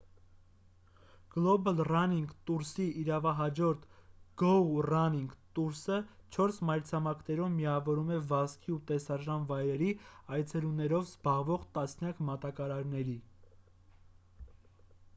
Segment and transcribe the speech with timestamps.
[1.33, 3.83] գլոբալ ռանինգ տուրսի իրավահաջորդ
[4.43, 5.99] գոու ռանինգ տուրսը
[6.37, 9.91] չորս մայրցամաքներում միավորում է վազքի ու տեսարժան վայրերի
[10.39, 13.15] այցելություններով զբաղվող տասնյակ մատակարարների